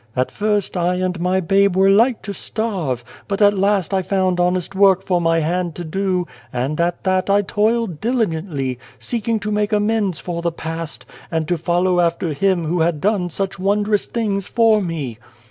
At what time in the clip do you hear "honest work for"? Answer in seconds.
4.39-5.21